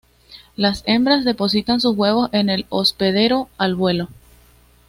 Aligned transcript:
Las 0.55 0.81
hembras 0.87 1.25
depositan 1.25 1.79
sus 1.79 1.95
huevos 1.95 2.27
en 2.33 2.49
el 2.49 2.65
hospedero 2.71 3.49
al 3.59 3.75
vuelo. 3.75 4.09